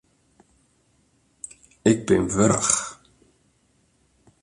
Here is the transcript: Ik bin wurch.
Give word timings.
Ik 1.91 1.99
bin 2.07 2.23
wurch. 2.35 2.73